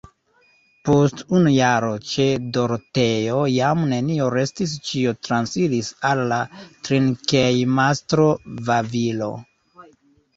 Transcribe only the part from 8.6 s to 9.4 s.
Vavilo.